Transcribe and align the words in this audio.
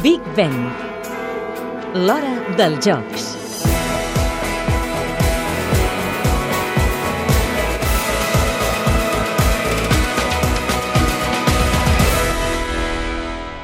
Big 0.00 0.22
Ben. 0.34 0.54
L'hora 1.92 2.30
dels 2.56 2.78
jocs. 2.80 3.24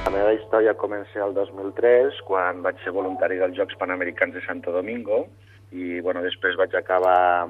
La 0.05 0.13
meva 0.13 0.35
història 0.37 0.75
comença 0.77 1.25
el 1.25 1.33
2003, 1.33 2.21
quan 2.29 2.61
vaig 2.61 2.77
ser 2.85 2.93
voluntari 2.93 3.41
dels 3.41 3.57
Jocs 3.57 3.81
Panamericans 3.81 4.37
de 4.37 4.45
Santo 4.45 4.69
Domingo, 4.77 5.25
i 5.73 6.03
bueno, 6.05 6.21
després 6.21 6.61
vaig 6.61 6.77
acabar 6.77 7.49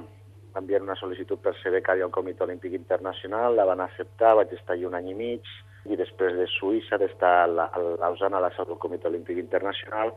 enviant 0.55 0.87
una 0.87 0.95
sol·licitud 1.03 1.43
per 1.43 1.59
ser 1.59 1.75
becari 1.75 2.07
al 2.07 2.15
Comitè 2.15 2.47
Olímpic 2.47 2.79
Internacional, 2.79 3.59
la 3.59 3.67
van 3.67 3.83
acceptar, 3.83 4.37
vaig 4.39 4.55
estar 4.55 4.79
allà 4.79 4.87
un 4.87 5.01
any 5.03 5.11
i 5.17 5.19
mig, 5.19 5.59
i 5.93 5.97
després 5.97 6.37
de 6.37 6.47
Suïssa, 6.47 6.99
d'estar 6.99 7.33
a 7.43 7.47
la- 7.47 7.71
a 7.73 7.79
Lausana, 8.03 8.37
a 8.39 8.41
la 8.41 8.51
seu 8.57 8.65
del 8.65 8.79
Comitè 8.79 9.09
Olímpic 9.09 9.39
Internacional, 9.39 10.13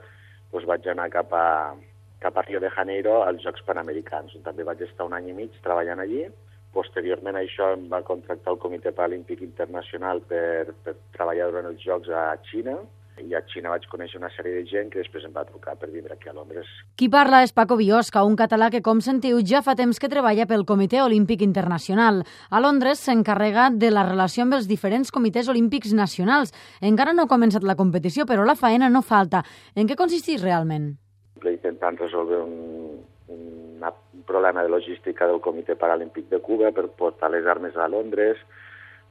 doncs 0.51 0.65
vaig 0.67 0.87
anar 0.87 1.09
cap 1.09 1.33
a, 1.33 1.75
cap 2.19 2.37
a 2.37 2.41
Rio 2.41 2.59
de 2.59 2.69
Janeiro 2.69 3.21
als 3.23 3.41
Jocs 3.43 3.63
Panamericans, 3.65 4.35
on 4.35 4.43
també 4.43 4.63
vaig 4.63 4.81
estar 4.81 5.05
un 5.05 5.13
any 5.13 5.29
i 5.29 5.33
mig 5.33 5.51
treballant 5.63 5.99
allí. 5.99 6.25
Posteriorment 6.73 7.35
a 7.35 7.41
això 7.43 7.73
em 7.73 7.89
va 7.91 8.01
contractar 8.07 8.53
el 8.53 8.59
Comitè 8.59 8.93
Paralímpic 8.95 9.41
Internacional 9.41 10.21
per, 10.21 10.71
per 10.83 10.95
treballar 11.11 11.49
durant 11.49 11.65
els 11.65 11.81
Jocs 11.83 12.09
a 12.09 12.37
Xina, 12.49 12.77
i 13.19 13.35
a 13.35 13.41
Xina 13.51 13.69
vaig 13.71 13.83
conèixer 13.91 14.17
una 14.19 14.29
sèrie 14.33 14.55
de 14.55 14.63
gent 14.69 14.89
que 14.91 15.01
després 15.01 15.25
em 15.27 15.33
va 15.35 15.43
trucar 15.45 15.75
per 15.79 15.89
vindre 15.91 16.15
aquí 16.15 16.29
a 16.29 16.33
Londres. 16.33 16.69
Qui 16.97 17.09
parla 17.11 17.41
és 17.45 17.53
Paco 17.53 17.75
Biosca, 17.79 18.23
un 18.27 18.37
català 18.39 18.69
que, 18.73 18.81
com 18.85 19.01
sentiu, 19.03 19.41
ja 19.45 19.61
fa 19.65 19.75
temps 19.75 19.99
que 19.99 20.09
treballa 20.11 20.47
pel 20.49 20.65
Comitè 20.65 21.01
Olímpic 21.03 21.43
Internacional. 21.45 22.23
A 22.49 22.61
Londres 22.63 23.03
s'encarrega 23.03 23.69
de 23.73 23.91
la 23.91 24.05
relació 24.07 24.45
amb 24.45 24.57
els 24.57 24.69
diferents 24.71 25.11
comitès 25.11 25.51
olímpics 25.51 25.93
nacionals. 25.97 26.55
Encara 26.81 27.13
no 27.13 27.27
ha 27.27 27.31
començat 27.31 27.67
la 27.67 27.77
competició, 27.79 28.25
però 28.25 28.47
la 28.47 28.57
faena 28.59 28.89
no 28.89 29.03
falta. 29.05 29.43
En 29.75 29.89
què 29.89 29.99
consisteix 29.99 30.41
realment? 30.43 30.93
Intentant 31.41 31.97
resoldre 31.97 32.37
un, 32.41 33.01
un 33.33 34.23
problema 34.25 34.63
de 34.63 34.69
logística 34.69 35.27
del 35.27 35.41
Comitè 35.41 35.75
Paralímpic 35.75 36.29
de 36.29 36.39
Cuba 36.39 36.71
per 36.71 36.87
portar 36.97 37.31
les 37.33 37.45
armes 37.45 37.75
a 37.75 37.87
Londres, 37.89 38.37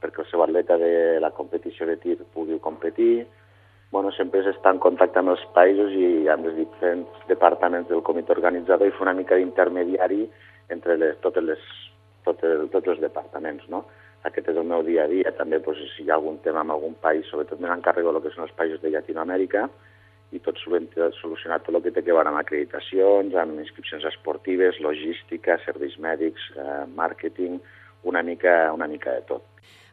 perquè 0.01 0.23
el 0.23 0.29
seu 0.31 0.41
atleta 0.43 0.77
de 0.81 1.19
la 1.21 1.31
competició 1.35 1.85
de 1.85 1.97
tir 2.01 2.17
pugui 2.33 2.57
competir. 2.59 3.27
Bueno, 3.91 4.11
sempre 4.15 4.39
és 4.39 4.47
estar 4.47 4.71
en 4.71 4.79
contacte 4.79 5.19
amb 5.19 5.33
els 5.33 5.41
països 5.55 5.91
i 5.99 6.27
amb 6.31 6.47
els 6.47 6.55
diferents 6.55 7.25
departaments 7.27 7.89
del 7.89 8.03
comitè 8.07 8.31
organitzador 8.31 8.87
i 8.87 8.93
fer 8.95 9.03
una 9.03 9.17
mica 9.17 9.35
d'intermediari 9.35 10.21
entre 10.71 10.95
les, 10.95 11.17
totes 11.25 11.43
les, 11.43 11.65
tot 12.23 12.39
el, 12.47 12.69
tots 12.71 12.93
els 12.93 13.01
departaments, 13.03 13.67
no? 13.73 13.83
Aquest 14.23 14.47
és 14.53 14.59
el 14.61 14.69
meu 14.69 14.85
dia 14.87 15.03
a 15.03 15.11
dia. 15.11 15.33
També, 15.35 15.59
doncs, 15.65 15.81
si 15.97 16.05
hi 16.05 16.11
ha 16.11 16.15
algun 16.15 16.39
tema 16.45 16.63
amb 16.63 16.77
algun 16.77 16.95
país, 17.03 17.27
sobretot 17.27 17.59
me 17.59 17.67
n'encarrego 17.67 18.13
del 18.13 18.23
que 18.23 18.31
són 18.31 18.45
els 18.45 18.55
països 18.55 18.79
de 18.79 18.93
Llatinoamèrica, 18.93 19.67
i 20.31 20.39
tot 20.39 20.59
sovint 20.63 20.87
solucionat 21.19 21.65
tot 21.65 21.75
el 21.75 21.83
que 21.83 21.91
té 21.91 22.05
que 22.05 22.15
veure 22.15 22.31
amb 22.31 22.39
acreditacions, 22.39 23.35
amb 23.35 23.59
inscripcions 23.59 24.05
esportives, 24.07 24.79
logística, 24.79 25.59
serveis 25.65 25.97
mèdics, 25.99 26.47
eh, 26.55 26.83
màrqueting, 26.95 27.59
una 28.07 28.23
mica, 28.23 28.55
una 28.71 28.87
mica 28.87 29.17
de 29.17 29.25
tot. 29.33 29.43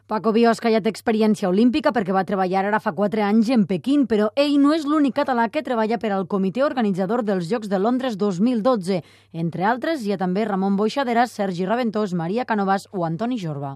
Paco 0.09 0.31
Biosca 0.33 0.71
ja 0.73 0.79
té 0.81 0.89
experiència 0.89 1.51
olímpica 1.51 1.91
perquè 1.93 2.15
va 2.15 2.23
treballar 2.25 2.63
ara 2.65 2.79
fa 2.81 2.95
4 2.97 3.21
anys 3.27 3.51
en 3.53 3.67
Pequín, 3.69 4.07
però 4.09 4.31
ell 4.43 4.55
no 4.57 4.71
és 4.73 4.87
l'únic 4.89 5.13
català 5.19 5.43
que 5.53 5.61
treballa 5.67 5.99
per 6.01 6.09
al 6.15 6.25
comitè 6.31 6.63
organitzador 6.65 7.21
dels 7.27 7.45
Jocs 7.51 7.69
de 7.69 7.77
Londres 7.77 8.17
2012. 8.17 9.03
Entre 9.43 9.67
altres, 9.69 10.01
hi 10.01 10.15
ha 10.15 10.17
també 10.17 10.47
Ramon 10.49 10.81
Boixaderas, 10.81 11.37
Sergi 11.37 11.69
Raventós, 11.69 12.17
Maria 12.17 12.47
Canovas 12.49 12.89
o 12.89 13.05
Antoni 13.05 13.37
Jorba. 13.37 13.75